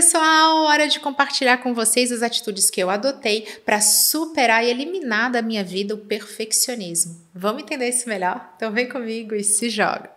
pessoal, 0.00 0.64
hora 0.64 0.88
de 0.88 0.98
compartilhar 0.98 1.58
com 1.58 1.74
vocês 1.74 2.10
as 2.10 2.22
atitudes 2.22 2.70
que 2.70 2.82
eu 2.82 2.88
adotei 2.88 3.46
para 3.66 3.82
superar 3.82 4.64
e 4.64 4.70
eliminar 4.70 5.30
da 5.30 5.42
minha 5.42 5.62
vida 5.62 5.94
o 5.94 5.98
perfeccionismo. 5.98 7.20
Vamos 7.34 7.64
entender 7.64 7.86
isso 7.86 8.08
melhor? 8.08 8.50
Então 8.56 8.72
vem 8.72 8.88
comigo 8.88 9.34
e 9.34 9.44
se 9.44 9.68
joga. 9.68 10.10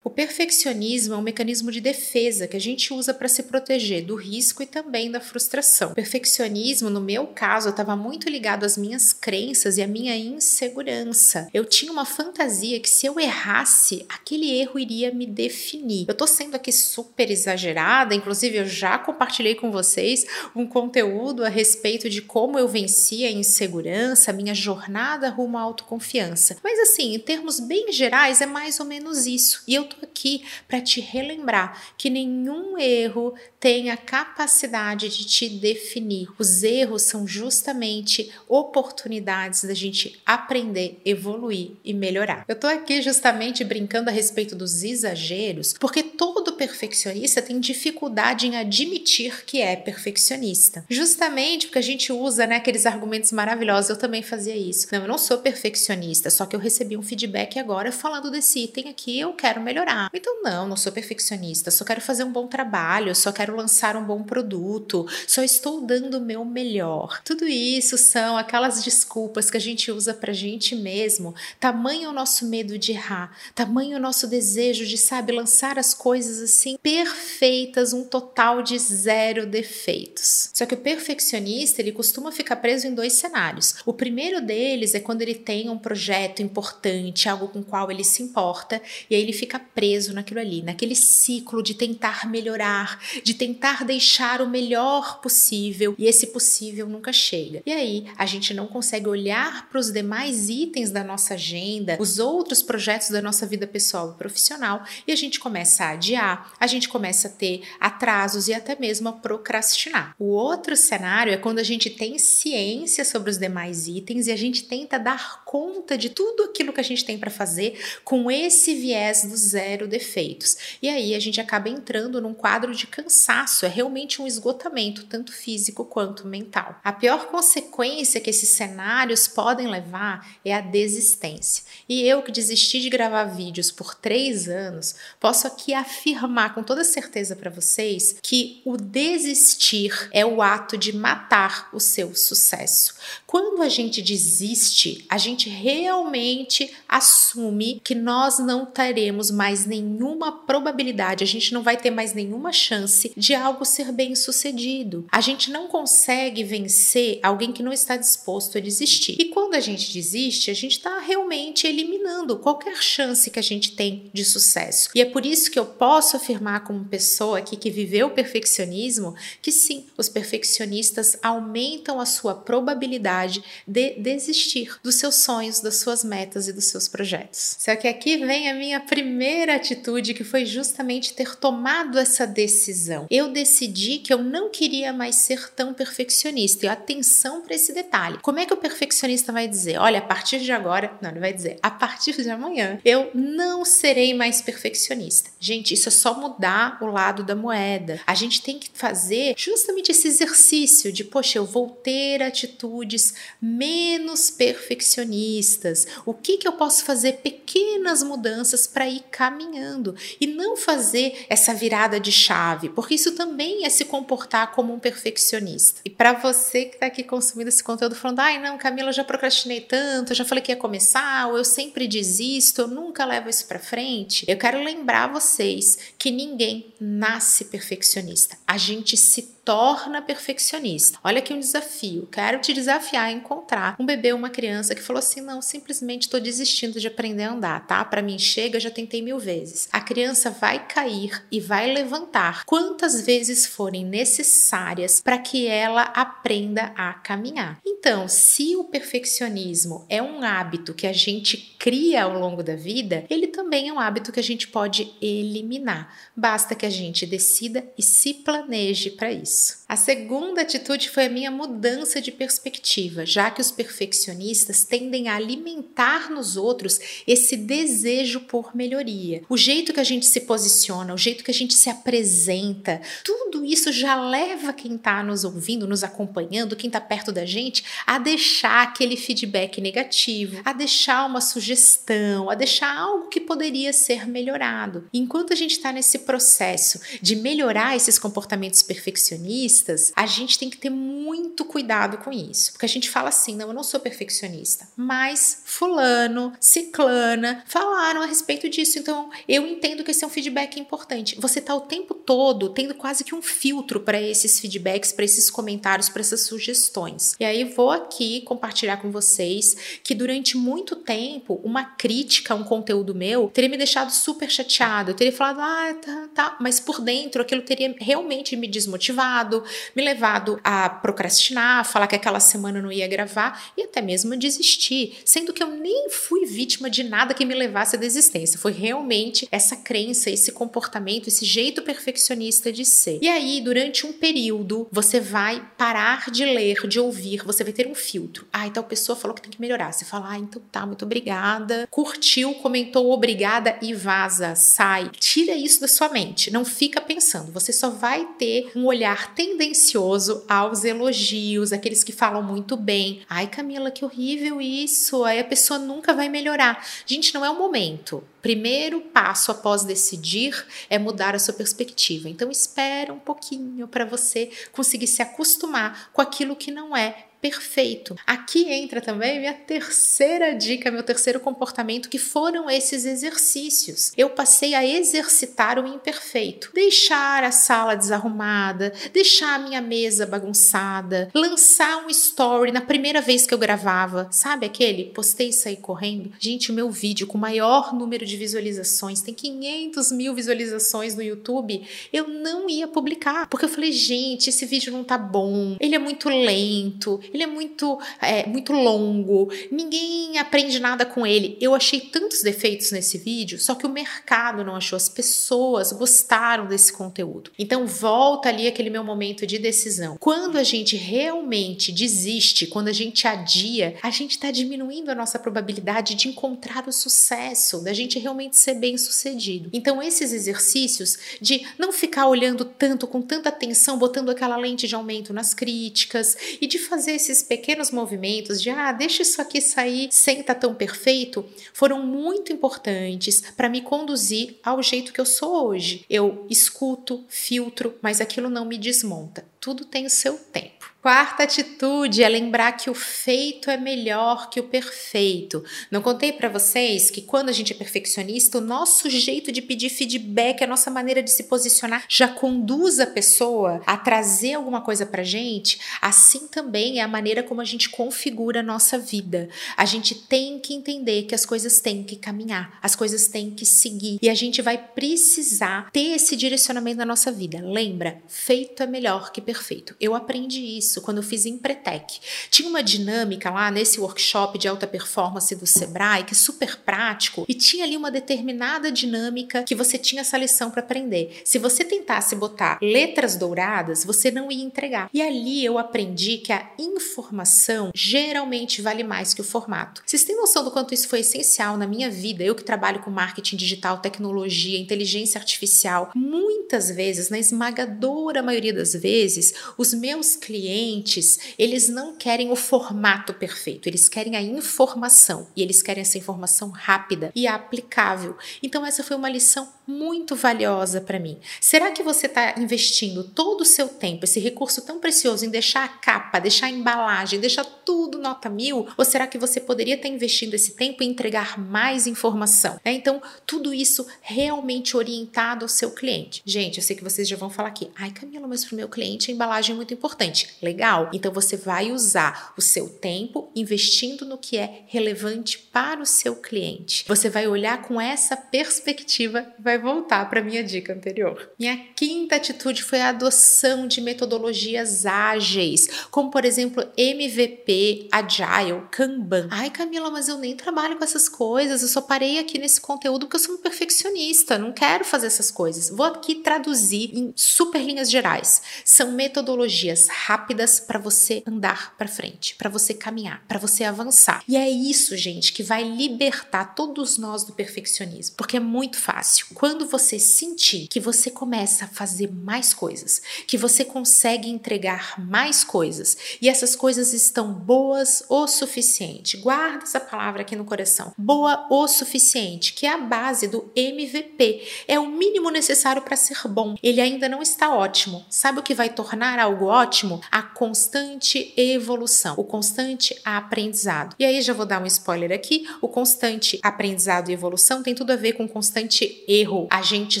Perfeccionismo 0.12 1.14
é 1.14 1.16
um 1.16 1.22
mecanismo 1.22 1.70
de 1.70 1.80
defesa 1.80 2.46
que 2.46 2.56
a 2.56 2.60
gente 2.60 2.92
usa 2.92 3.12
para 3.12 3.28
se 3.28 3.44
proteger 3.44 4.04
do 4.04 4.14
risco 4.14 4.62
e 4.62 4.66
também 4.66 5.10
da 5.10 5.20
frustração. 5.20 5.92
O 5.92 5.94
perfeccionismo, 5.94 6.90
no 6.90 7.00
meu 7.00 7.26
caso, 7.26 7.70
estava 7.70 7.96
muito 7.96 8.28
ligado 8.28 8.64
às 8.64 8.76
minhas 8.76 9.12
crenças 9.12 9.78
e 9.78 9.82
à 9.82 9.86
minha 9.86 10.16
insegurança. 10.16 11.48
Eu 11.52 11.64
tinha 11.64 11.92
uma 11.92 12.04
fantasia 12.04 12.78
que 12.80 12.88
se 12.88 13.06
eu 13.06 13.18
errasse, 13.18 14.04
aquele 14.08 14.50
erro 14.50 14.78
iria 14.78 15.12
me 15.12 15.26
definir. 15.26 16.06
Eu 16.08 16.14
tô 16.14 16.26
sendo 16.26 16.54
aqui 16.54 16.72
super 16.72 17.30
exagerada, 17.30 18.14
inclusive 18.14 18.58
eu 18.58 18.66
já 18.66 18.98
compartilhei 18.98 19.54
com 19.54 19.70
vocês 19.70 20.26
um 20.54 20.66
conteúdo 20.66 21.44
a 21.44 21.48
respeito 21.48 22.08
de 22.08 22.22
como 22.22 22.58
eu 22.58 22.68
venci 22.68 23.24
a 23.24 23.30
insegurança, 23.30 24.30
a 24.30 24.34
minha 24.34 24.54
jornada 24.54 25.28
rumo 25.28 25.58
à 25.58 25.62
autoconfiança. 25.62 26.56
Mas 26.62 26.78
assim, 26.80 27.14
em 27.14 27.18
termos 27.18 27.60
bem 27.60 27.92
gerais, 27.92 28.40
é 28.40 28.46
mais 28.46 28.80
ou 28.80 28.86
menos 28.86 29.26
isso. 29.26 29.62
E 29.66 29.74
eu 29.74 29.84
tô 29.84 30.01
aqui 30.04 30.44
para 30.68 30.80
te 30.80 31.00
relembrar 31.00 31.94
que 31.96 32.10
nenhum 32.10 32.78
erro 32.78 33.34
tem 33.58 33.90
a 33.90 33.96
capacidade 33.96 35.08
de 35.08 35.24
te 35.24 35.48
definir. 35.48 36.28
Os 36.38 36.62
erros 36.62 37.02
são 37.02 37.26
justamente 37.26 38.32
oportunidades 38.48 39.64
da 39.64 39.74
gente 39.74 40.20
aprender, 40.26 41.00
evoluir 41.04 41.72
e 41.84 41.94
melhorar. 41.94 42.44
Eu 42.48 42.58
tô 42.58 42.66
aqui 42.66 43.00
justamente 43.00 43.64
brincando 43.64 44.10
a 44.10 44.12
respeito 44.12 44.56
dos 44.56 44.82
exageros, 44.82 45.74
porque 45.78 46.02
todo 46.02 46.41
perfeccionista 46.62 47.42
tem 47.42 47.58
dificuldade 47.58 48.46
em 48.46 48.56
admitir 48.56 49.44
que 49.44 49.60
é 49.60 49.74
perfeccionista. 49.74 50.84
Justamente 50.88 51.66
porque 51.66 51.80
a 51.80 51.82
gente 51.82 52.12
usa, 52.12 52.46
né, 52.46 52.54
aqueles 52.54 52.86
argumentos 52.86 53.32
maravilhosos. 53.32 53.90
Eu 53.90 53.96
também 53.96 54.22
fazia 54.22 54.56
isso. 54.56 54.86
Não, 54.92 55.00
eu 55.00 55.08
não 55.08 55.18
sou 55.18 55.38
perfeccionista, 55.38 56.30
só 56.30 56.46
que 56.46 56.54
eu 56.54 56.60
recebi 56.60 56.96
um 56.96 57.02
feedback 57.02 57.58
agora 57.58 57.90
falando 57.90 58.30
desse 58.30 58.60
item 58.60 58.88
aqui, 58.88 59.18
eu 59.18 59.32
quero 59.32 59.60
melhorar. 59.60 60.08
Então, 60.14 60.40
não, 60.44 60.68
não 60.68 60.76
sou 60.76 60.92
perfeccionista, 60.92 61.72
só 61.72 61.84
quero 61.84 62.00
fazer 62.00 62.22
um 62.22 62.30
bom 62.30 62.46
trabalho, 62.46 63.12
só 63.16 63.32
quero 63.32 63.56
lançar 63.56 63.96
um 63.96 64.04
bom 64.04 64.22
produto, 64.22 65.04
só 65.26 65.42
estou 65.42 65.80
dando 65.80 66.18
o 66.18 66.24
meu 66.24 66.44
melhor. 66.44 67.20
Tudo 67.24 67.48
isso 67.48 67.98
são 67.98 68.36
aquelas 68.36 68.84
desculpas 68.84 69.50
que 69.50 69.56
a 69.56 69.60
gente 69.60 69.90
usa 69.90 70.14
pra 70.14 70.32
gente 70.32 70.76
mesmo. 70.76 71.34
Tamanho 71.58 72.10
o 72.10 72.12
nosso 72.12 72.46
medo 72.46 72.78
de 72.78 72.92
errar, 72.92 73.36
tamanho 73.52 73.96
o 73.96 74.00
nosso 74.00 74.28
desejo 74.28 74.86
de, 74.86 74.96
sabe, 74.96 75.32
lançar 75.32 75.76
as 75.76 75.92
coisas 75.92 76.51
assim 76.52 76.76
perfeitas, 76.82 77.92
um 77.92 78.04
total 78.04 78.62
de 78.62 78.78
zero 78.78 79.46
defeitos. 79.46 80.50
Só 80.52 80.66
que 80.66 80.74
o 80.74 80.78
perfeccionista, 80.78 81.80
ele 81.80 81.92
costuma 81.92 82.30
ficar 82.30 82.56
preso 82.56 82.86
em 82.86 82.94
dois 82.94 83.14
cenários. 83.14 83.76
O 83.86 83.92
primeiro 83.92 84.40
deles 84.40 84.94
é 84.94 85.00
quando 85.00 85.22
ele 85.22 85.34
tem 85.34 85.70
um 85.70 85.78
projeto 85.78 86.42
importante, 86.42 87.28
algo 87.28 87.48
com 87.48 87.60
o 87.60 87.64
qual 87.64 87.90
ele 87.90 88.04
se 88.04 88.22
importa, 88.22 88.80
e 89.08 89.14
aí 89.14 89.22
ele 89.22 89.32
fica 89.32 89.58
preso 89.58 90.12
naquilo 90.12 90.40
ali, 90.40 90.62
naquele 90.62 90.94
ciclo 90.94 91.62
de 91.62 91.74
tentar 91.74 92.28
melhorar, 92.28 93.00
de 93.22 93.34
tentar 93.34 93.84
deixar 93.84 94.42
o 94.42 94.48
melhor 94.48 95.20
possível 95.20 95.94
e 95.98 96.06
esse 96.06 96.28
possível 96.28 96.86
nunca 96.86 97.12
chega. 97.12 97.62
E 97.64 97.72
aí 97.72 98.06
a 98.16 98.26
gente 98.26 98.52
não 98.52 98.66
consegue 98.66 99.08
olhar 99.08 99.68
para 99.68 99.78
os 99.78 99.90
demais 99.90 100.48
itens 100.48 100.90
da 100.90 101.02
nossa 101.02 101.34
agenda, 101.34 101.96
os 101.98 102.18
outros 102.18 102.62
projetos 102.62 103.10
da 103.10 103.22
nossa 103.22 103.46
vida 103.46 103.66
pessoal 103.66 104.12
e 104.12 104.18
profissional 104.18 104.84
e 105.06 105.12
a 105.12 105.16
gente 105.16 105.40
começa 105.40 105.84
a 105.84 105.90
adiar, 105.90 106.41
a 106.58 106.66
gente 106.66 106.88
começa 106.88 107.28
a 107.28 107.30
ter 107.30 107.62
atrasos 107.80 108.48
e 108.48 108.54
até 108.54 108.76
mesmo 108.78 109.08
a 109.08 109.12
procrastinar. 109.12 110.14
O 110.18 110.26
outro 110.26 110.76
cenário 110.76 111.32
é 111.32 111.36
quando 111.36 111.58
a 111.58 111.62
gente 111.62 111.90
tem 111.90 112.18
ciência 112.18 113.04
sobre 113.04 113.30
os 113.30 113.38
demais 113.38 113.86
itens 113.86 114.26
e 114.26 114.32
a 114.32 114.36
gente 114.36 114.64
tenta 114.64 114.98
dar 114.98 115.44
conta 115.44 115.96
de 115.96 116.10
tudo 116.10 116.44
aquilo 116.44 116.72
que 116.72 116.80
a 116.80 116.84
gente 116.84 117.04
tem 117.04 117.18
para 117.18 117.30
fazer 117.30 117.78
com 118.04 118.30
esse 118.30 118.74
viés 118.74 119.24
do 119.24 119.36
zero 119.36 119.86
defeitos. 119.86 120.56
E 120.80 120.88
aí 120.88 121.14
a 121.14 121.20
gente 121.20 121.40
acaba 121.40 121.68
entrando 121.68 122.20
num 122.20 122.34
quadro 122.34 122.74
de 122.74 122.86
cansaço, 122.86 123.66
é 123.66 123.68
realmente 123.68 124.20
um 124.20 124.26
esgotamento, 124.26 125.04
tanto 125.04 125.32
físico 125.32 125.84
quanto 125.84 126.26
mental. 126.26 126.78
A 126.82 126.92
pior 126.92 127.26
consequência 127.26 128.20
que 128.20 128.30
esses 128.30 128.50
cenários 128.50 129.28
podem 129.28 129.68
levar 129.68 130.38
é 130.44 130.54
a 130.54 130.60
desistência. 130.60 131.64
E 131.88 132.02
eu 132.02 132.22
que 132.22 132.32
desisti 132.32 132.80
de 132.80 132.88
gravar 132.88 133.24
vídeos 133.24 133.70
por 133.70 133.94
três 133.94 134.48
anos, 134.48 134.94
posso 135.20 135.46
aqui 135.46 135.74
afirmar 135.74 136.31
com 136.54 136.62
toda 136.62 136.84
certeza 136.84 137.36
para 137.36 137.50
vocês 137.50 138.16
que 138.22 138.60
o 138.64 138.76
desistir 138.76 140.08
é 140.12 140.24
o 140.24 140.42
ato 140.42 140.76
de 140.76 140.92
matar 140.94 141.68
o 141.72 141.80
seu 141.80 142.14
sucesso. 142.14 142.94
Quando 143.26 143.62
a 143.62 143.68
gente 143.68 144.02
desiste, 144.02 145.04
a 145.08 145.18
gente 145.18 145.48
realmente 145.48 146.70
assume 146.88 147.80
que 147.84 147.94
nós 147.94 148.38
não 148.38 148.66
teremos 148.66 149.30
mais 149.30 149.66
nenhuma 149.66 150.32
probabilidade, 150.32 151.24
a 151.24 151.26
gente 151.26 151.52
não 151.52 151.62
vai 151.62 151.76
ter 151.76 151.90
mais 151.90 152.14
nenhuma 152.14 152.52
chance 152.52 153.12
de 153.16 153.34
algo 153.34 153.64
ser 153.64 153.92
bem 153.92 154.14
sucedido. 154.14 155.06
A 155.10 155.20
gente 155.20 155.50
não 155.50 155.68
consegue 155.68 156.44
vencer 156.44 157.20
alguém 157.22 157.52
que 157.52 157.62
não 157.62 157.72
está 157.72 157.96
disposto 157.96 158.58
a 158.58 158.60
desistir. 158.60 159.16
E 159.18 159.26
quando 159.26 159.54
a 159.54 159.60
gente 159.60 159.92
desiste, 159.92 160.50
a 160.50 160.54
gente 160.54 160.72
está 160.72 160.98
realmente 160.98 161.66
eliminando 161.66 162.38
qualquer 162.38 162.82
chance 162.82 163.30
que 163.30 163.38
a 163.38 163.42
gente 163.42 163.72
tem 163.72 164.10
de 164.12 164.24
sucesso. 164.24 164.90
E 164.94 165.00
é 165.00 165.04
por 165.04 165.24
isso 165.24 165.50
que 165.50 165.58
eu 165.58 165.66
posso 165.66 166.11
afirmar, 166.16 166.64
como 166.64 166.84
pessoa 166.84 167.38
aqui 167.38 167.56
que 167.56 167.70
viveu 167.70 168.08
o 168.08 168.10
perfeccionismo, 168.10 169.14
que 169.40 169.52
sim, 169.52 169.86
os 169.96 170.08
perfeccionistas 170.08 171.16
aumentam 171.22 172.00
a 172.00 172.06
sua 172.06 172.34
probabilidade 172.34 173.42
de 173.66 173.94
desistir 173.94 174.78
dos 174.82 174.96
seus 174.96 175.16
sonhos, 175.16 175.60
das 175.60 175.76
suas 175.76 176.04
metas 176.04 176.48
e 176.48 176.52
dos 176.52 176.66
seus 176.66 176.88
projetos. 176.88 177.56
Só 177.58 177.74
que 177.76 177.88
aqui 177.88 178.16
vem 178.18 178.50
a 178.50 178.54
minha 178.54 178.80
primeira 178.80 179.56
atitude 179.56 180.14
que 180.14 180.24
foi 180.24 180.44
justamente 180.44 181.14
ter 181.14 181.36
tomado 181.36 181.98
essa 181.98 182.26
decisão. 182.26 183.06
Eu 183.10 183.30
decidi 183.30 183.98
que 183.98 184.12
eu 184.12 184.18
não 184.18 184.50
queria 184.50 184.92
mais 184.92 185.16
ser 185.16 185.50
tão 185.50 185.72
perfeccionista. 185.74 186.66
E 186.66 186.68
atenção 186.68 187.42
para 187.42 187.54
esse 187.54 187.72
detalhe. 187.72 188.18
Como 188.22 188.38
é 188.38 188.46
que 188.46 188.54
o 188.54 188.56
perfeccionista 188.56 189.32
vai 189.32 189.48
dizer? 189.48 189.78
Olha, 189.78 189.98
a 189.98 190.02
partir 190.02 190.40
de 190.40 190.52
agora, 190.52 190.96
não, 191.00 191.10
ele 191.10 191.20
vai 191.20 191.32
dizer, 191.32 191.58
a 191.62 191.70
partir 191.70 192.16
de 192.20 192.30
amanhã, 192.30 192.80
eu 192.84 193.10
não 193.14 193.64
serei 193.64 194.14
mais 194.14 194.40
perfeccionista. 194.40 195.30
Gente, 195.38 195.74
isso 195.74 195.88
é 195.88 195.92
só 196.02 196.18
mudar 196.18 196.78
o 196.80 196.86
lado 196.86 197.22
da 197.22 197.36
moeda. 197.36 198.00
A 198.04 198.14
gente 198.14 198.42
tem 198.42 198.58
que 198.58 198.68
fazer 198.74 199.34
justamente 199.36 199.92
esse 199.92 200.08
exercício 200.08 200.92
de, 200.92 201.04
poxa, 201.04 201.38
eu 201.38 201.46
vou 201.46 201.70
ter 201.70 202.20
atitudes 202.22 203.14
menos 203.40 204.28
perfeccionistas. 204.28 205.86
O 206.04 206.12
que 206.12 206.38
que 206.38 206.48
eu 206.48 206.52
posso 206.52 206.84
fazer 206.84 207.18
pequenas 207.18 208.02
mudanças 208.02 208.66
para 208.66 208.88
ir 208.88 209.04
caminhando 209.12 209.94
e 210.20 210.26
não 210.26 210.56
fazer 210.56 211.24
essa 211.28 211.54
virada 211.54 212.00
de 212.00 212.10
chave, 212.10 212.68
porque 212.70 212.94
isso 212.94 213.12
também 213.12 213.64
é 213.64 213.70
se 213.70 213.84
comportar 213.84 214.52
como 214.52 214.74
um 214.74 214.80
perfeccionista. 214.80 215.80
E 215.84 215.90
para 215.90 216.14
você 216.14 216.64
que 216.64 216.74
está 216.74 216.86
aqui 216.86 217.04
consumindo 217.04 217.48
esse 217.48 217.62
conteúdo 217.62 217.94
falando, 217.94 218.20
ai 218.20 218.40
não, 218.40 218.58
Camila, 218.58 218.88
eu 218.88 218.92
já 218.92 219.04
procrastinei 219.04 219.60
tanto, 219.60 220.10
eu 220.10 220.16
já 220.16 220.24
falei 220.24 220.42
que 220.42 220.50
ia 220.50 220.56
começar, 220.56 221.28
ou 221.28 221.38
eu 221.38 221.44
sempre 221.44 221.86
desisto, 221.86 222.62
eu 222.62 222.68
nunca 222.68 223.04
levo 223.04 223.28
isso 223.28 223.46
para 223.46 223.60
frente. 223.60 224.24
Eu 224.26 224.36
quero 224.36 224.62
lembrar 224.62 225.06
vocês 225.06 225.91
que 226.02 226.10
ninguém 226.10 226.74
nasce 226.80 227.44
perfeccionista. 227.44 228.36
A 228.44 228.58
gente 228.58 228.96
se 228.96 229.22
torna 229.44 230.00
perfeccionista. 230.00 230.98
Olha 231.02 231.18
aqui 231.18 231.32
um 231.32 231.38
desafio. 231.38 232.08
Quero 232.10 232.40
te 232.40 232.52
desafiar 232.52 233.06
a 233.06 233.12
encontrar 233.12 233.76
um 233.78 233.86
bebê 233.86 234.12
ou 234.12 234.18
uma 234.18 234.30
criança 234.30 234.74
que 234.74 234.82
falou 234.82 234.98
assim: 234.98 235.20
não, 235.20 235.40
simplesmente 235.40 236.02
estou 236.02 236.20
desistindo 236.20 236.80
de 236.80 236.88
aprender 236.88 237.24
a 237.24 237.32
andar, 237.32 237.66
tá? 237.66 237.84
Para 237.84 238.02
mim 238.02 238.18
chega, 238.18 238.58
já 238.58 238.70
tentei 238.70 239.02
mil 239.02 239.18
vezes. 239.18 239.68
A 239.72 239.80
criança 239.80 240.30
vai 240.30 240.66
cair 240.66 241.24
e 241.30 241.40
vai 241.40 241.72
levantar 241.72 242.44
quantas 242.46 243.04
vezes 243.04 243.46
forem 243.46 243.84
necessárias 243.84 245.00
para 245.00 245.18
que 245.18 245.46
ela 245.46 245.82
aprenda 245.82 246.72
a 246.76 246.94
caminhar. 246.94 247.60
Então, 247.64 248.08
se 248.08 248.56
o 248.56 248.64
perfeccionismo 248.64 249.84
é 249.88 250.02
um 250.02 250.22
hábito 250.22 250.74
que 250.74 250.86
a 250.86 250.92
gente 250.92 251.56
cria 251.58 252.04
ao 252.04 252.18
longo 252.18 252.42
da 252.42 252.56
vida, 252.56 253.04
ele 253.10 253.28
também 253.28 253.68
é 253.68 253.72
um 253.72 253.78
hábito 253.78 254.12
que 254.12 254.20
a 254.20 254.22
gente 254.22 254.48
pode 254.48 254.92
eliminar. 255.00 255.91
Basta 256.16 256.54
que 256.54 256.66
a 256.66 256.70
gente 256.70 257.06
decida 257.06 257.64
e 257.76 257.82
se 257.82 258.14
planeje 258.14 258.90
para 258.90 259.12
isso. 259.12 259.62
A 259.68 259.76
segunda 259.76 260.42
atitude 260.42 260.90
foi 260.90 261.06
a 261.06 261.08
minha 261.08 261.30
mudança 261.30 261.98
de 261.98 262.12
perspectiva, 262.12 263.06
já 263.06 263.30
que 263.30 263.40
os 263.40 263.50
perfeccionistas 263.50 264.64
tendem 264.64 265.08
a 265.08 265.16
alimentar 265.16 266.10
nos 266.10 266.36
outros 266.36 266.78
esse 267.06 267.38
desejo 267.38 268.20
por 268.20 268.54
melhoria. 268.54 269.22
O 269.30 269.36
jeito 269.36 269.72
que 269.72 269.80
a 269.80 269.84
gente 269.84 270.04
se 270.04 270.20
posiciona, 270.20 270.92
o 270.92 270.98
jeito 270.98 271.24
que 271.24 271.30
a 271.30 271.34
gente 271.34 271.54
se 271.54 271.70
apresenta, 271.70 272.82
tudo 273.02 273.44
isso 273.46 273.72
já 273.72 273.98
leva 273.98 274.52
quem 274.52 274.74
está 274.74 275.02
nos 275.02 275.24
ouvindo, 275.24 275.66
nos 275.66 275.82
acompanhando, 275.82 276.54
quem 276.54 276.68
está 276.68 276.80
perto 276.80 277.10
da 277.10 277.24
gente, 277.24 277.64
a 277.86 277.98
deixar 277.98 278.62
aquele 278.64 278.96
feedback 278.96 279.60
negativo, 279.60 280.42
a 280.44 280.52
deixar 280.52 281.06
uma 281.06 281.20
sugestão, 281.20 282.28
a 282.28 282.34
deixar 282.34 282.76
algo 282.76 283.08
que 283.08 283.20
poderia 283.20 283.72
ser 283.72 284.06
melhorado. 284.06 284.86
Enquanto 284.92 285.32
a 285.32 285.36
gente 285.36 285.52
está 285.52 285.72
nesse 285.72 285.81
processo 286.00 286.80
de 287.00 287.16
melhorar 287.16 287.76
esses 287.76 287.98
comportamentos 287.98 288.62
perfeccionistas, 288.62 288.82
perfeccionistas, 288.92 289.92
a 289.94 290.06
gente 290.06 290.38
tem 290.38 290.50
que 290.50 290.58
ter 290.58 290.70
muito 290.70 291.44
cuidado 291.44 291.98
com 291.98 292.12
isso. 292.12 292.52
Porque 292.52 292.66
a 292.66 292.68
gente 292.68 292.90
fala 292.90 293.08
assim: 293.08 293.36
não, 293.36 293.48
eu 293.48 293.54
não 293.54 293.62
sou 293.62 293.80
perfeccionista. 293.80 294.68
Mas 294.76 295.42
Fulano, 295.44 296.32
Ciclana 296.40 297.44
falaram 297.46 298.02
a 298.02 298.06
respeito 298.06 298.48
disso. 298.48 298.78
Então 298.78 299.10
eu 299.28 299.46
entendo 299.46 299.84
que 299.84 299.90
esse 299.90 300.04
é 300.04 300.06
um 300.06 300.10
feedback 300.10 300.58
importante. 300.58 301.16
Você 301.20 301.38
está 301.38 301.54
o 301.54 301.62
tempo 301.62 301.94
todo 301.94 302.50
tendo 302.50 302.74
quase 302.74 303.04
que 303.04 303.14
um 303.14 303.22
filtro 303.22 303.80
para 303.80 304.00
esses 304.00 304.38
feedbacks, 304.38 304.92
para 304.92 305.04
esses 305.04 305.30
comentários, 305.30 305.88
para 305.88 306.00
essas 306.00 306.22
sugestões. 306.22 307.14
E 307.18 307.24
aí 307.24 307.44
vou 307.44 307.70
aqui 307.70 308.22
compartilhar 308.22 308.78
com 308.78 308.90
vocês 308.90 309.56
que 309.82 309.94
durante 309.94 310.36
muito 310.36 310.76
tempo, 310.76 311.40
uma 311.44 311.64
crítica 311.64 312.34
a 312.34 312.36
um 312.36 312.44
conteúdo 312.44 312.94
meu 312.94 313.30
teria 313.32 313.50
me 313.50 313.56
deixado 313.56 313.90
super 313.90 314.30
chateado. 314.30 314.90
Eu 314.90 314.94
teria 314.94 315.12
falado, 315.12 315.40
ah, 315.40 315.71
tá, 315.74 316.08
tá. 316.14 316.36
Mas 316.40 316.60
por 316.60 316.80
dentro 316.80 317.22
aquilo 317.22 317.42
teria 317.42 317.74
realmente 317.78 318.36
me 318.36 318.48
desmotivado, 318.48 319.44
me 319.74 319.82
levado 319.82 320.40
a 320.42 320.68
procrastinar, 320.68 321.60
a 321.60 321.64
falar 321.64 321.86
que 321.86 321.96
aquela 321.96 322.20
semana 322.20 322.60
não 322.60 322.72
ia 322.72 322.86
gravar 322.88 323.52
e 323.56 323.62
até 323.62 323.80
mesmo 323.80 324.16
desistir, 324.16 324.98
sendo 325.04 325.32
que 325.32 325.42
eu 325.42 325.48
nem 325.48 325.88
fui 325.90 326.26
vítima 326.26 326.68
de 326.68 326.82
nada 326.82 327.14
que 327.14 327.24
me 327.24 327.34
levasse 327.34 327.76
à 327.76 327.78
desistência. 327.78 328.38
Foi 328.38 328.52
realmente 328.52 329.26
essa 329.30 329.56
crença, 329.56 330.10
esse 330.10 330.32
comportamento, 330.32 331.08
esse 331.08 331.24
jeito 331.24 331.62
perfeccionista 331.62 332.52
de 332.52 332.64
ser. 332.64 332.98
E 333.00 333.08
aí, 333.08 333.40
durante 333.40 333.86
um 333.86 333.92
período, 333.92 334.68
você 334.70 335.00
vai 335.00 335.42
parar 335.56 336.10
de 336.10 336.24
ler, 336.24 336.66
de 336.66 336.78
ouvir, 336.78 337.22
você 337.24 337.44
vai 337.44 337.52
ter 337.52 337.66
um 337.66 337.74
filtro. 337.74 338.26
Ah, 338.32 338.46
então 338.46 338.62
a 338.62 338.66
pessoa 338.66 338.96
falou 338.96 339.14
que 339.14 339.22
tem 339.22 339.30
que 339.30 339.40
melhorar. 339.40 339.72
Você 339.72 339.84
fala, 339.84 340.10
ah, 340.10 340.18
então 340.18 340.42
tá, 340.50 340.66
muito 340.66 340.84
obrigada. 340.84 341.66
Curtiu, 341.70 342.34
comentou 342.34 342.90
obrigada 342.90 343.58
e 343.62 343.74
vaza, 343.74 344.34
sai. 344.34 344.90
Tira 344.98 345.34
isso 345.34 345.60
da 345.62 345.68
sua 345.68 345.88
mente. 345.88 346.30
Não 346.30 346.44
fica 346.44 346.80
pensando. 346.80 347.32
Você 347.32 347.52
só 347.52 347.70
vai 347.70 348.04
ter 348.18 348.52
um 348.54 348.66
olhar 348.66 349.14
tendencioso 349.14 350.24
aos 350.28 350.64
elogios, 350.64 351.52
aqueles 351.52 351.82
que 351.82 351.92
falam 351.92 352.22
muito 352.22 352.56
bem. 352.56 353.02
Ai, 353.08 353.26
Camila, 353.26 353.70
que 353.70 353.84
horrível 353.84 354.40
isso. 354.40 355.04
Aí 355.04 355.18
a 355.18 355.24
pessoa 355.24 355.58
nunca 355.58 355.94
vai 355.94 356.08
melhorar. 356.08 356.66
Gente, 356.84 357.14
não 357.14 357.24
é 357.24 357.30
o 357.30 357.38
momento. 357.38 358.04
Primeiro 358.20 358.80
passo 358.80 359.30
após 359.30 359.64
decidir 359.64 360.46
é 360.68 360.78
mudar 360.78 361.14
a 361.14 361.18
sua 361.18 361.34
perspectiva. 361.34 362.08
Então 362.08 362.30
espera 362.30 362.92
um 362.92 362.98
pouquinho 362.98 363.66
para 363.66 363.84
você 363.84 364.30
conseguir 364.52 364.86
se 364.86 365.00
acostumar 365.00 365.90
com 365.92 366.02
aquilo 366.02 366.36
que 366.36 366.50
não 366.50 366.76
é 366.76 367.06
perfeito. 367.22 367.94
Aqui 368.04 368.50
entra 368.50 368.80
também 368.80 369.20
minha 369.20 369.32
terceira 369.32 370.34
dica, 370.34 370.72
meu 370.72 370.82
terceiro 370.82 371.20
comportamento, 371.20 371.88
que 371.88 371.98
foram 371.98 372.50
esses 372.50 372.84
exercícios. 372.84 373.92
Eu 373.96 374.10
passei 374.10 374.54
a 374.54 374.66
exercitar 374.66 375.56
o 375.56 375.66
imperfeito, 375.66 376.50
deixar 376.52 377.22
a 377.22 377.30
sala 377.30 377.76
desarrumada, 377.76 378.72
deixar 378.92 379.36
a 379.36 379.38
minha 379.38 379.60
mesa 379.60 380.04
bagunçada, 380.04 381.08
lançar 381.14 381.86
um 381.86 381.88
story 381.88 382.50
na 382.50 382.60
primeira 382.60 383.00
vez 383.00 383.24
que 383.24 383.32
eu 383.32 383.38
gravava, 383.38 384.08
sabe 384.10 384.44
aquele? 384.44 384.86
Postei 384.86 385.28
e 385.28 385.32
saí 385.32 385.56
correndo. 385.56 386.10
Gente, 386.18 386.50
o 386.50 386.54
meu 386.54 386.70
vídeo 386.70 387.06
com 387.06 387.16
maior 387.16 387.72
número 387.72 388.04
de 388.04 388.16
visualizações, 388.16 389.00
tem 389.00 389.14
500 389.14 389.92
mil 389.92 390.12
visualizações 390.12 390.96
no 390.96 391.02
YouTube, 391.02 391.62
eu 391.92 392.08
não 392.08 392.50
ia 392.50 392.66
publicar, 392.66 393.28
porque 393.28 393.44
eu 393.44 393.48
falei, 393.48 393.70
gente, 393.70 394.28
esse 394.28 394.44
vídeo 394.44 394.72
não 394.72 394.82
tá 394.82 394.98
bom, 394.98 395.56
ele 395.60 395.76
é 395.76 395.78
muito 395.78 396.08
lento, 396.08 397.00
ele 397.12 397.22
é 397.22 397.26
muito, 397.26 397.78
é, 398.00 398.26
muito 398.26 398.52
longo, 398.52 399.30
ninguém 399.50 400.18
aprende 400.18 400.58
nada 400.58 400.84
com 400.84 401.06
ele. 401.06 401.36
Eu 401.40 401.54
achei 401.54 401.80
tantos 401.80 402.22
defeitos 402.22 402.70
nesse 402.70 402.98
vídeo, 402.98 403.38
só 403.38 403.54
que 403.54 403.66
o 403.66 403.70
mercado 403.70 404.44
não 404.44 404.56
achou, 404.56 404.76
as 404.76 404.88
pessoas 404.88 405.72
gostaram 405.72 406.46
desse 406.46 406.72
conteúdo. 406.72 407.30
Então 407.38 407.66
volta 407.66 408.28
ali 408.28 408.46
aquele 408.46 408.70
meu 408.70 408.84
momento 408.84 409.26
de 409.26 409.38
decisão. 409.38 409.96
Quando 409.98 410.38
a 410.38 410.42
gente 410.42 410.76
realmente 410.76 411.72
desiste, 411.72 412.46
quando 412.46 412.68
a 412.68 412.72
gente 412.72 413.06
adia, 413.06 413.76
a 413.82 413.90
gente 413.90 414.12
está 414.12 414.30
diminuindo 414.30 414.90
a 414.90 414.94
nossa 414.94 415.18
probabilidade 415.18 415.94
de 415.94 416.08
encontrar 416.08 416.66
o 416.66 416.72
sucesso, 416.72 417.62
da 417.62 417.72
gente 417.72 417.98
realmente 417.98 418.36
ser 418.36 418.54
bem 418.54 418.76
sucedido. 418.78 419.50
Então 419.52 419.82
esses 419.82 420.12
exercícios 420.12 420.98
de 421.20 421.46
não 421.58 421.72
ficar 421.72 422.06
olhando 422.06 422.44
tanto, 422.44 422.86
com 422.86 423.02
tanta 423.02 423.28
atenção, 423.28 423.78
botando 423.78 424.10
aquela 424.10 424.36
lente 424.36 424.66
de 424.66 424.74
aumento 424.74 425.12
nas 425.12 425.34
críticas 425.34 426.16
e 426.40 426.46
de 426.46 426.58
fazer 426.58 426.92
esses 427.02 427.22
pequenos 427.22 427.70
movimentos 427.70 428.40
de 428.40 428.50
ah, 428.50 428.72
deixa 428.72 429.02
isso 429.02 429.20
aqui 429.20 429.40
sair 429.40 429.88
sem 429.90 430.22
tá 430.22 430.34
tão 430.34 430.54
perfeito, 430.54 431.24
foram 431.52 431.84
muito 431.84 432.32
importantes 432.32 433.22
para 433.36 433.48
me 433.48 433.60
conduzir 433.60 434.38
ao 434.42 434.62
jeito 434.62 434.92
que 434.92 435.00
eu 435.00 435.06
sou 435.06 435.48
hoje. 435.48 435.84
Eu 435.90 436.26
escuto, 436.30 437.04
filtro, 437.08 437.74
mas 437.82 438.00
aquilo 438.00 438.30
não 438.30 438.44
me 438.44 438.56
desmonta. 438.56 439.24
Tudo 439.40 439.64
tem 439.64 439.84
o 439.86 439.90
seu 439.90 440.14
tempo. 440.14 440.72
Quarta 440.82 441.22
atitude 441.22 442.02
é 442.02 442.08
lembrar 442.08 442.50
que 442.56 442.68
o 442.68 442.74
feito 442.74 443.48
é 443.48 443.56
melhor 443.56 444.28
que 444.28 444.40
o 444.40 444.42
perfeito. 444.42 445.44
Não 445.70 445.80
contei 445.80 446.10
para 446.10 446.28
vocês 446.28 446.90
que 446.90 447.00
quando 447.00 447.28
a 447.28 447.32
gente 447.32 447.52
é 447.52 447.56
perfeccionista, 447.56 448.38
o 448.38 448.40
nosso 448.40 448.90
jeito 448.90 449.30
de 449.30 449.40
pedir 449.40 449.70
feedback, 449.70 450.42
a 450.42 450.46
nossa 450.46 450.72
maneira 450.72 451.00
de 451.00 451.12
se 451.12 451.22
posicionar 451.22 451.84
já 451.88 452.08
conduz 452.08 452.80
a 452.80 452.86
pessoa 452.86 453.62
a 453.64 453.76
trazer 453.76 454.34
alguma 454.34 454.60
coisa 454.60 454.84
pra 454.84 455.04
gente. 455.04 455.60
Assim 455.80 456.26
também 456.26 456.80
é 456.80 456.82
a 456.82 456.88
maneira 456.88 457.22
como 457.22 457.40
a 457.40 457.44
gente 457.44 457.68
configura 457.68 458.40
a 458.40 458.42
nossa 458.42 458.76
vida. 458.76 459.28
A 459.56 459.64
gente 459.64 459.94
tem 459.94 460.40
que 460.40 460.52
entender 460.52 461.04
que 461.04 461.14
as 461.14 461.24
coisas 461.24 461.60
têm 461.60 461.84
que 461.84 461.94
caminhar, 461.94 462.58
as 462.60 462.74
coisas 462.74 463.06
têm 463.06 463.30
que 463.30 463.46
seguir 463.46 464.00
e 464.02 464.10
a 464.10 464.14
gente 464.16 464.42
vai 464.42 464.58
precisar 464.58 465.70
ter 465.70 465.92
esse 465.92 466.16
direcionamento 466.16 466.78
na 466.78 466.84
nossa 466.84 467.12
vida. 467.12 467.40
Lembra, 467.40 468.02
feito 468.08 468.64
é 468.64 468.66
melhor 468.66 469.12
que 469.12 469.20
perfeito. 469.20 469.76
Eu 469.80 469.94
aprendi 469.94 470.40
isso 470.40 470.71
isso 470.72 470.80
quando 470.80 470.98
eu 470.98 471.02
fiz 471.02 471.26
Empretec. 471.26 472.00
Tinha 472.30 472.48
uma 472.48 472.62
dinâmica 472.62 473.30
lá 473.30 473.50
nesse 473.50 473.78
workshop 473.78 474.38
de 474.38 474.48
alta 474.48 474.66
performance 474.66 475.34
do 475.36 475.46
Sebrae, 475.46 476.04
que 476.04 476.14
é 476.14 476.16
super 476.16 476.56
prático, 476.56 477.26
e 477.28 477.34
tinha 477.34 477.64
ali 477.64 477.76
uma 477.76 477.90
determinada 477.90 478.72
dinâmica 478.72 479.42
que 479.42 479.54
você 479.54 479.76
tinha 479.76 480.00
essa 480.00 480.16
lição 480.16 480.50
para 480.50 480.62
aprender. 480.62 481.20
Se 481.24 481.38
você 481.38 481.64
tentasse 481.64 482.16
botar 482.16 482.58
letras 482.62 483.16
douradas, 483.16 483.84
você 483.84 484.10
não 484.10 484.32
ia 484.32 484.42
entregar. 484.42 484.88
E 484.92 485.02
ali 485.02 485.44
eu 485.44 485.58
aprendi 485.58 486.18
que 486.18 486.32
a 486.32 486.50
informação 486.58 487.70
geralmente 487.74 488.62
vale 488.62 488.82
mais 488.82 489.12
que 489.12 489.20
o 489.20 489.24
formato. 489.24 489.82
Vocês 489.84 490.04
têm 490.04 490.16
noção 490.16 490.42
do 490.42 490.50
quanto 490.50 490.72
isso 490.72 490.88
foi 490.88 491.00
essencial 491.00 491.56
na 491.56 491.66
minha 491.66 491.90
vida? 491.90 492.24
Eu 492.24 492.34
que 492.34 492.44
trabalho 492.44 492.80
com 492.80 492.90
marketing 492.90 493.36
digital, 493.36 493.78
tecnologia, 493.78 494.58
inteligência 494.58 495.18
artificial, 495.18 495.90
muitas 495.94 496.70
vezes, 496.70 497.10
na 497.10 497.18
esmagadora 497.18 498.22
maioria 498.22 498.52
das 498.52 498.72
vezes, 498.72 499.34
os 499.58 499.74
meus 499.74 500.16
clientes 500.16 500.61
clientes, 500.62 501.34
eles 501.36 501.68
não 501.68 501.96
querem 501.96 502.30
o 502.30 502.36
formato 502.36 503.12
perfeito, 503.12 503.68
eles 503.68 503.88
querem 503.88 504.14
a 504.16 504.22
informação 504.22 505.26
e 505.36 505.42
eles 505.42 505.60
querem 505.60 505.80
essa 505.80 505.98
informação 505.98 506.50
rápida 506.50 507.10
e 507.14 507.26
aplicável. 507.26 508.16
Então, 508.42 508.64
essa 508.64 508.84
foi 508.84 508.96
uma 508.96 509.08
lição 509.08 509.48
muito 509.66 510.16
valiosa 510.16 510.80
para 510.80 510.98
mim. 510.98 511.18
Será 511.40 511.70
que 511.70 511.82
você 511.82 512.06
está 512.06 512.34
investindo 512.38 513.04
todo 513.04 513.42
o 513.42 513.46
seu 513.46 513.68
tempo, 513.68 514.04
esse 514.04 514.20
recurso 514.20 514.62
tão 514.62 514.78
precioso, 514.78 515.24
em 515.24 515.30
deixar 515.30 515.64
a 515.64 515.68
capa, 515.68 516.18
deixar 516.18 516.46
a 516.46 516.50
embalagem, 516.50 517.20
deixar 517.20 517.44
tudo 517.44 517.98
nota 517.98 518.28
mil? 518.28 518.66
Ou 518.76 518.84
será 518.84 519.06
que 519.06 519.18
você 519.18 519.40
poderia 519.40 519.74
estar 519.74 519.88
investindo 519.88 520.34
esse 520.34 520.54
tempo 520.54 520.82
em 520.82 520.90
entregar 520.90 521.38
mais 521.38 521.86
informação? 521.86 522.60
É, 522.64 522.72
então, 522.72 523.00
tudo 523.26 523.54
isso 523.54 523.86
realmente 524.00 524.76
orientado 524.76 525.44
ao 525.44 525.48
seu 525.48 525.70
cliente. 525.70 526.22
Gente, 526.24 526.58
eu 526.58 526.64
sei 526.64 526.76
que 526.76 526.84
vocês 526.84 527.08
já 527.08 527.16
vão 527.16 527.30
falar 527.30 527.48
aqui, 527.48 527.70
ai 527.76 527.90
Camila, 527.90 528.26
mas 528.26 528.44
para 528.44 528.54
o 528.54 528.56
meu 528.56 528.68
cliente 528.68 529.10
a 529.10 529.14
embalagem 529.14 529.52
é 529.52 529.56
muito 529.56 529.74
importante 529.74 530.36
legal? 530.40 530.90
Então 530.92 531.12
você 531.12 531.36
vai 531.36 531.70
usar 531.70 532.32
o 532.36 532.42
seu 532.42 532.68
tempo 532.68 533.30
investindo 533.34 534.04
no 534.04 534.18
que 534.18 534.36
é 534.36 534.64
relevante 534.66 535.38
para 535.38 535.80
o 535.80 535.86
seu 535.86 536.16
cliente. 536.16 536.84
Você 536.88 537.08
vai 537.08 537.26
olhar 537.26 537.62
com 537.62 537.80
essa 537.80 538.16
perspectiva 538.16 539.26
vai 539.38 539.58
voltar 539.62 540.08
para 540.10 540.22
minha 540.22 540.42
dica 540.42 540.72
anterior. 540.72 541.30
Minha 541.38 541.56
quinta 541.76 542.16
atitude 542.16 542.62
foi 542.62 542.80
a 542.80 542.88
adoção 542.88 543.66
de 543.66 543.80
metodologias 543.80 544.84
ágeis, 544.84 545.86
como 545.90 546.10
por 546.10 546.24
exemplo 546.24 546.62
MVP, 546.76 547.88
Agile, 547.90 548.62
Kanban. 548.70 549.28
Ai, 549.30 549.50
Camila, 549.50 549.90
mas 549.90 550.08
eu 550.08 550.18
nem 550.18 550.36
trabalho 550.36 550.76
com 550.76 550.84
essas 550.84 551.08
coisas, 551.08 551.62
eu 551.62 551.68
só 551.68 551.80
parei 551.80 552.18
aqui 552.18 552.38
nesse 552.38 552.60
conteúdo 552.60 553.06
porque 553.06 553.16
eu 553.16 553.20
sou 553.20 553.34
um 553.36 553.38
perfeccionista, 553.38 554.38
não 554.38 554.52
quero 554.52 554.84
fazer 554.84 555.06
essas 555.06 555.30
coisas. 555.30 555.70
Vou 555.70 555.86
aqui 555.86 556.16
traduzir 556.16 556.90
em 556.92 557.12
super 557.14 557.62
linhas 557.62 557.90
gerais. 557.90 558.42
São 558.64 558.92
metodologias 558.92 559.88
rápidas 559.88 560.58
para 560.60 560.78
você 560.78 561.22
andar 561.26 561.76
para 561.76 561.88
frente, 561.88 562.34
para 562.36 562.50
você 562.50 562.74
caminhar, 562.74 563.22
para 563.28 563.38
você 563.38 563.64
avançar. 563.64 564.22
E 564.26 564.36
é 564.36 564.48
isso, 564.48 564.96
gente, 564.96 565.32
que 565.32 565.42
vai 565.42 565.62
libertar 565.62 566.54
todos 566.54 566.98
nós 566.98 567.24
do 567.24 567.32
perfeccionismo, 567.32 568.16
porque 568.16 568.36
é 568.36 568.40
muito 568.40 568.78
fácil. 568.78 569.26
Quando 569.42 569.66
você 569.66 569.98
sentir 569.98 570.68
que 570.68 570.78
você 570.78 571.10
começa 571.10 571.64
a 571.64 571.68
fazer 571.68 572.12
mais 572.12 572.54
coisas, 572.54 573.02
que 573.26 573.36
você 573.36 573.64
consegue 573.64 574.30
entregar 574.30 575.04
mais 575.04 575.42
coisas 575.42 575.96
e 576.22 576.28
essas 576.28 576.54
coisas 576.54 576.92
estão 576.92 577.32
boas 577.32 578.04
o 578.08 578.28
suficiente. 578.28 579.16
Guarda 579.16 579.64
essa 579.64 579.80
palavra 579.80 580.22
aqui 580.22 580.36
no 580.36 580.44
coração. 580.44 580.92
Boa 580.96 581.48
o 581.50 581.66
suficiente, 581.66 582.52
que 582.52 582.66
é 582.66 582.72
a 582.72 582.78
base 582.78 583.26
do 583.26 583.50
MVP. 583.56 584.46
É 584.68 584.78
o 584.78 584.86
mínimo 584.86 585.28
necessário 585.28 585.82
para 585.82 585.96
ser 585.96 586.28
bom. 586.28 586.54
Ele 586.62 586.80
ainda 586.80 587.08
não 587.08 587.20
está 587.20 587.52
ótimo. 587.52 588.06
Sabe 588.08 588.38
o 588.38 588.44
que 588.44 588.54
vai 588.54 588.68
tornar 588.68 589.18
algo 589.18 589.46
ótimo? 589.46 590.00
A 590.08 590.22
constante 590.22 591.34
evolução, 591.36 592.14
o 592.16 592.22
constante 592.22 592.96
aprendizado. 593.04 593.96
E 593.98 594.04
aí 594.04 594.22
já 594.22 594.32
vou 594.34 594.46
dar 594.46 594.62
um 594.62 594.66
spoiler 594.66 595.10
aqui, 595.10 595.48
o 595.60 595.66
constante 595.66 596.38
aprendizado 596.44 597.10
e 597.10 597.12
evolução 597.12 597.60
tem 597.60 597.74
tudo 597.74 597.90
a 597.90 597.96
ver 597.96 598.12
com 598.12 598.28
constante 598.28 599.02
erro. 599.08 599.31
A 599.50 599.62
gente 599.62 600.00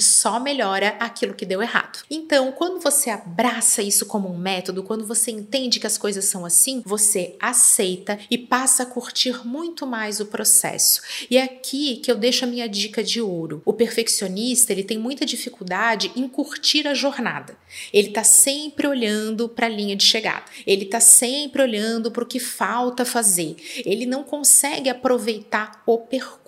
só 0.00 0.38
melhora 0.38 0.96
aquilo 0.98 1.34
que 1.34 1.46
deu 1.46 1.62
errado. 1.62 2.00
Então, 2.10 2.52
quando 2.52 2.80
você 2.80 3.10
abraça 3.10 3.82
isso 3.82 4.06
como 4.06 4.28
um 4.28 4.38
método, 4.38 4.82
quando 4.82 5.06
você 5.06 5.30
entende 5.30 5.80
que 5.80 5.86
as 5.86 5.98
coisas 5.98 6.24
são 6.24 6.44
assim, 6.44 6.82
você 6.84 7.36
aceita 7.40 8.18
e 8.30 8.38
passa 8.38 8.82
a 8.82 8.86
curtir 8.86 9.46
muito 9.46 9.86
mais 9.86 10.20
o 10.20 10.26
processo. 10.26 11.00
E 11.30 11.36
é 11.36 11.42
aqui 11.42 11.96
que 11.96 12.10
eu 12.10 12.16
deixo 12.16 12.44
a 12.44 12.48
minha 12.48 12.68
dica 12.68 13.02
de 13.02 13.20
ouro. 13.20 13.62
O 13.64 13.72
perfeccionista, 13.72 14.72
ele 14.72 14.84
tem 14.84 14.98
muita 14.98 15.24
dificuldade 15.24 16.12
em 16.16 16.28
curtir 16.28 16.86
a 16.86 16.94
jornada. 16.94 17.56
Ele 17.92 18.08
está 18.08 18.24
sempre 18.24 18.86
olhando 18.86 19.48
para 19.48 19.66
a 19.66 19.70
linha 19.70 19.96
de 19.96 20.04
chegada. 20.04 20.44
Ele 20.66 20.84
está 20.84 21.00
sempre 21.00 21.62
olhando 21.62 22.10
para 22.10 22.24
o 22.24 22.26
que 22.26 22.38
falta 22.38 23.04
fazer. 23.04 23.56
Ele 23.84 24.06
não 24.06 24.22
consegue 24.22 24.88
aproveitar 24.88 25.82
o 25.86 25.98
percurso. 25.98 26.41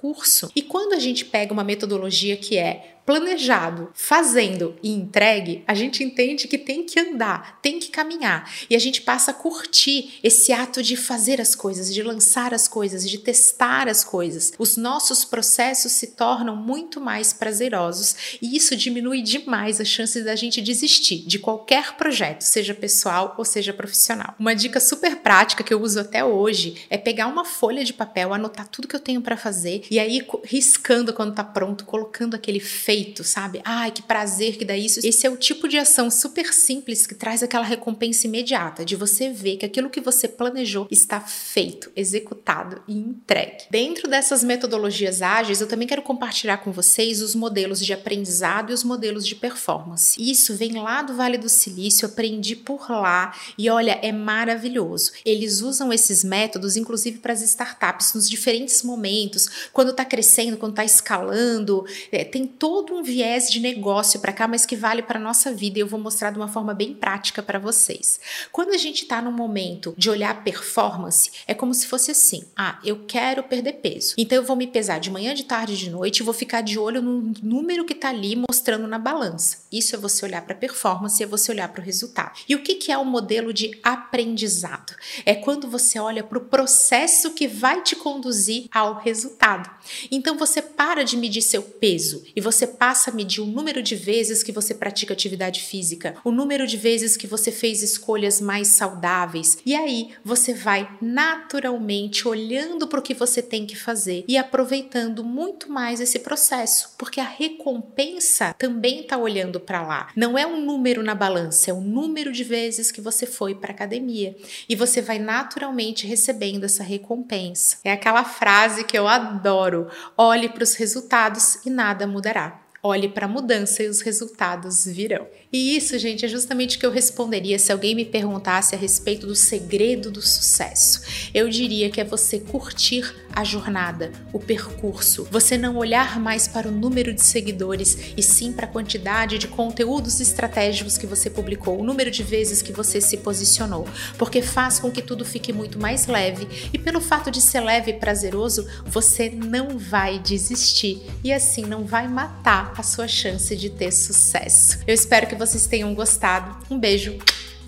E 0.55 0.63
quando 0.63 0.93
a 0.93 0.99
gente 0.99 1.25
pega 1.25 1.53
uma 1.53 1.65
metodologia 1.65 2.37
que 2.37 2.59
é 2.59 2.94
planejado, 3.05 3.91
fazendo 3.95 4.75
e 4.83 4.91
entregue, 4.91 5.63
a 5.67 5.75
gente 5.75 6.03
entende 6.03 6.49
que 6.49 6.57
tem 6.57 6.85
que 6.85 6.99
andar, 6.99 7.59
tem 7.61 7.79
que 7.79 7.89
caminhar 7.89 8.51
e 8.69 8.75
a 8.75 8.79
gente 8.79 9.03
passa 9.03 9.31
a 9.31 9.35
curtir 9.35 10.19
esse 10.23 10.53
ato 10.53 10.83
de 10.83 10.97
fazer 10.97 11.41
as 11.41 11.55
coisas, 11.55 11.93
de 11.93 12.03
lançar 12.03 12.55
as 12.55 12.67
coisas, 12.67 13.09
de 13.09 13.19
testar 13.19 13.89
as 13.89 14.03
coisas. 14.03 14.53
Os 14.59 14.77
nossos 14.77 15.25
processos 15.25 15.93
se 15.93 16.09
tornam 16.09 16.57
muito 16.57 17.01
mais 17.01 17.33
prazerosos 17.33 18.39
e 18.41 18.57
isso 18.57 18.75
diminui 18.75 19.21
demais 19.21 19.81
as 19.81 19.89
chances 19.89 20.25
da 20.25 20.35
gente 20.35 20.63
desistir 20.63 21.27
de 21.27 21.39
qualquer 21.39 21.97
projeto, 21.97 22.43
seja 22.43 22.75
pessoal 22.75 23.35
ou 23.37 23.45
seja 23.45 23.73
profissional. 23.73 24.35
Uma 24.39 24.55
dica 24.55 24.81
super 24.81 25.17
prática 25.17 25.63
que 25.63 25.75
eu 25.75 25.83
uso 25.83 26.01
até 26.01 26.25
hoje 26.25 26.87
é 26.89 26.97
pegar 26.97 27.27
uma 27.27 27.45
folha 27.45 27.85
de 27.85 27.93
papel, 27.93 28.33
anotar 28.33 28.67
tudo 28.69 28.89
que 28.89 28.97
eu 28.97 29.01
tenho 29.01 29.21
para 29.21 29.37
fazer 29.37 29.85
e 29.91 29.99
aí 29.99 30.27
riscando 30.45 31.13
quando 31.13 31.35
tá 31.35 31.45
pronto, 31.45 31.85
colocando 31.85 32.35
aquele 32.35 32.61
feito 32.61 32.94
feito, 32.95 33.25
sabe? 33.25 33.61
Ai, 33.65 33.91
que 33.91 34.03
prazer 34.03 34.57
que 34.57 34.65
dá 34.65 34.77
isso. 34.77 35.01
Esse 35.03 35.27
é 35.27 35.31
o 35.31 35.37
tipo 35.37 35.67
de 35.67 35.77
ação 35.77 36.09
super 36.09 36.55
simples 36.55 37.09
que 37.09 37.15
traz 37.15 37.43
aquela 37.43 37.65
recompensa 37.65 38.29
imediata, 38.29 38.85
de 38.85 38.95
você 38.95 39.31
ver 39.31 39.57
que 39.57 39.67
aquilo 39.67 39.91
que 39.91 40.01
você 40.01 40.29
planejou 40.29 40.87
está 40.89 41.21
feito, 41.21 41.91
executado 41.97 42.81
e 42.87 42.97
entregue. 42.97 43.65
Dentro 43.69 44.09
dessas 44.09 44.45
metodologias 44.45 45.23
ágeis, 45.23 45.61
eu 45.61 45.67
também 45.67 45.89
quero 45.89 46.03
compartilhar 46.03 46.59
com 46.59 46.71
vocês 46.71 47.21
os 47.21 47.35
modelos 47.35 47.81
de 47.81 47.93
aprendizado 47.93 48.71
e 48.71 48.75
os 48.75 48.85
modelos 48.85 49.27
de 49.27 49.35
performance. 49.35 50.15
Isso 50.17 50.55
vem 50.55 50.75
lá 50.75 51.03
do 51.03 51.17
Vale 51.17 51.37
do 51.37 51.49
Silício, 51.49 52.07
aprendi 52.07 52.55
por 52.55 52.89
lá 52.89 53.35
e 53.59 53.69
olha, 53.69 53.99
é 54.03 54.13
maravilhoso. 54.13 55.11
Eles 55.25 55.63
usam 55.63 55.93
esses 55.93 56.23
métodos, 56.23 56.77
inclusive 56.77 57.19
para 57.19 57.33
as 57.33 57.43
startups, 57.43 58.15
nos 58.15 58.31
diferentes 58.31 58.85
momentos, 58.85 59.69
quando 59.73 59.91
está 59.91 60.05
crescendo, 60.05 60.57
quando 60.57 60.75
está 60.75 60.85
escalando, 60.85 61.85
é, 62.13 62.23
tem 62.25 62.47
todo 62.47 62.84
todo 62.85 62.99
um 62.99 63.03
viés 63.03 63.51
de 63.51 63.61
negócio 63.61 64.21
para 64.21 64.33
cá, 64.33 64.47
mas 64.47 64.67
que 64.67 64.77
vale 64.77 65.03
para 65.03 65.19
nossa 65.19 65.53
vida 65.53 65.79
e 65.79 65.81
eu 65.81 65.87
vou 65.87 65.99
mostrar 65.99 66.31
de 66.31 66.39
uma 66.39 66.49
forma 66.49 66.75
bem 66.75 66.95
prática 66.95 67.43
para 67.43 67.59
vocês. 67.59 68.21
Quando 68.53 68.71
a 68.71 68.77
gente 68.77 69.03
está 69.03 69.23
no 69.23 69.33
momento 69.33 69.95
de 69.97 70.11
olhar 70.11 70.45
performance, 70.45 71.31
é 71.47 71.55
como 71.55 71.73
se 71.73 71.87
fosse 71.87 72.11
assim: 72.11 72.45
ah, 72.57 72.79
eu 72.85 73.05
quero 73.07 73.43
perder 73.43 73.75
peso. 73.75 74.15
Então 74.19 74.37
eu 74.37 74.45
vou 74.45 74.57
me 74.57 74.67
pesar 74.67 74.99
de 74.99 75.11
manhã, 75.11 75.35
de 75.35 75.45
tarde, 75.45 75.77
de 75.77 75.91
noite, 75.91 76.19
e 76.19 76.23
vou 76.23 76.35
ficar 76.35 76.61
de 76.61 76.79
olho 76.79 77.01
no 77.01 77.33
número 77.43 77.85
que 77.85 77.95
está 77.95 78.11
ali 78.11 78.37
mostrando 78.37 78.87
na 78.87 78.99
balança. 78.99 79.65
Isso 79.73 79.95
é 79.97 79.99
você 79.99 80.25
olhar 80.25 80.43
para 80.43 80.55
performance, 80.55 81.23
é 81.23 81.27
você 81.27 81.51
olhar 81.51 81.69
para 81.69 81.81
o 81.81 81.85
resultado. 81.85 82.39
E 82.49 82.55
o 82.55 82.63
que, 82.63 82.75
que 82.75 82.93
é 82.93 82.99
o 82.99 83.05
modelo 83.05 83.53
de 83.53 83.79
aprendizado? 83.83 84.95
É 85.25 85.35
quando 85.35 85.69
você 85.69 85.99
olha 85.99 86.23
para 86.23 86.39
o 86.39 86.45
processo 86.45 87.33
que 87.33 87.49
vai 87.49 87.83
te 87.83 87.97
conduzir 87.97 88.67
ao 88.71 88.99
resultado. 88.99 89.71
Então 90.11 90.37
você 90.37 90.61
para 90.61 91.03
de 91.03 91.17
medir 91.17 91.43
seu 91.43 91.63
peso 91.63 92.23
e 92.37 92.41
você 92.41 92.67
passa 92.75 93.11
a 93.11 93.15
medir 93.15 93.41
o 93.41 93.47
número 93.47 93.83
de 93.83 93.97
vezes 93.97 94.43
que 94.43 94.53
você 94.53 94.75
pratica 94.75 95.13
atividade 95.13 95.61
física, 95.61 96.17
o 96.25 96.31
número 96.31 96.67
de 96.67 96.77
vezes 96.77 97.17
que 97.17 97.27
você 97.27 97.51
fez 97.51 97.83
escolhas 97.83 98.41
mais 98.41 98.69
saudáveis. 98.69 99.59
E 99.65 99.75
aí 99.75 100.11
você 100.25 100.53
vai 100.53 100.89
naturalmente 101.01 102.27
olhando 102.27 102.87
para 102.87 103.01
o 103.01 103.03
que 103.03 103.15
você 103.15 103.41
tem 103.43 103.67
que 103.67 103.77
fazer 103.77 104.25
e 104.29 104.37
aproveitando 104.37 105.25
muito 105.25 105.71
mais 105.71 106.01
esse 106.01 106.19
processo, 106.19 106.95
porque 106.99 107.21
a 107.21 107.25
recompensa 107.25 108.55
também 108.59 109.01
está 109.01 109.17
olhando 109.17 109.61
para 109.61 109.83
lá. 109.83 110.09
Não 110.17 110.39
é 110.39 110.47
um 110.47 110.65
número 110.65 111.03
na 111.03 111.15
balança, 111.15 111.71
é 111.71 111.75
o 111.75 111.81
número 111.81 112.33
de 112.33 112.45
vezes 112.45 112.91
que 112.91 113.01
você 113.01 113.27
foi 113.27 113.55
para 113.55 113.73
academia 113.73 114.37
e 114.69 114.75
você 114.75 115.01
vai 115.01 115.19
naturalmente 115.19 116.07
recebendo 116.07 116.65
essa 116.65 116.83
recompensa. 116.83 117.79
É 117.85 117.93
aquela 117.93 118.25
frase 118.25 118.85
que 118.85 118.99
eu 118.99 119.07
adoro: 119.07 119.89
olhe 120.17 120.49
para 120.49 120.65
os 120.65 120.75
resultados 120.75 121.65
e 121.65 121.71
nada 121.71 122.07
mudará. 122.07 122.64
Olhe 122.87 123.09
para 123.09 123.25
a 123.25 123.29
mudança 123.29 123.83
e 123.83 123.89
os 123.89 124.03
resultados 124.03 124.85
virão. 124.85 125.27
E 125.51 125.75
isso, 125.75 125.99
gente, 125.99 126.27
é 126.27 126.29
justamente 126.29 126.77
o 126.77 126.81
que 126.81 126.85
eu 126.85 126.91
responderia 126.91 127.59
se 127.59 127.73
alguém 127.73 127.95
me 127.95 128.05
perguntasse 128.05 128.75
a 128.75 128.79
respeito 128.79 129.27
do 129.27 129.35
segredo 129.35 130.11
do 130.11 130.21
sucesso. 130.21 131.01
Eu 131.33 131.49
diria 131.49 131.89
que 131.89 131.99
é 131.99 132.05
você 132.05 132.39
curtir 132.39 133.11
a 133.35 133.45
jornada, 133.45 134.13
o 134.33 134.39
percurso, 134.39 135.27
você 135.31 135.59
não 135.59 135.77
olhar 135.77 136.21
mais 136.21 136.47
para 136.47 136.69
o 136.69 136.71
número 136.71 137.13
de 137.13 137.23
seguidores 137.23 138.15
e 138.17 138.23
sim 138.23 138.53
para 138.53 138.67
a 138.67 138.69
quantidade 138.69 139.39
de 139.39 139.49
conteúdos 139.49 140.21
estratégicos 140.21 140.97
que 140.97 141.07
você 141.07 141.29
publicou, 141.29 141.81
o 141.81 141.85
número 141.85 142.11
de 142.11 142.23
vezes 142.23 142.63
que 142.63 142.73
você 142.73 143.01
se 143.01 143.19
posicionou, 143.19 143.87
porque 144.17 144.41
faz 144.41 144.79
com 144.79 144.91
que 144.91 145.03
tudo 145.03 145.25
fique 145.25 145.53
muito 145.53 145.79
mais 145.79 146.07
leve 146.07 146.71
e 146.73 146.79
pelo 146.79 147.01
fato 147.01 147.31
de 147.31 147.41
ser 147.41 147.61
leve 147.61 147.91
e 147.91 147.95
prazeroso, 147.95 148.67
você 148.85 149.31
não 149.31 149.79
vai 149.79 150.19
desistir 150.19 151.03
e 151.23 151.33
assim 151.33 151.63
não 151.63 151.85
vai 151.85 152.07
matar 152.09 152.73
a 152.77 152.83
sua 152.83 153.09
chance 153.09 153.57
de 153.57 153.71
ter 153.71 153.93
sucesso. 153.93 154.79
Eu 154.87 154.95
espero 154.95 155.27
que 155.27 155.35
vocês 155.35 155.67
tenham 155.67 155.95
gostado. 155.95 156.57
Um 156.71 156.79
beijo, 156.79 157.19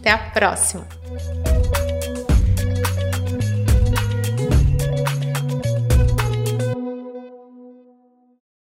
até 0.00 0.10
a 0.10 0.18
próxima! 0.18 0.86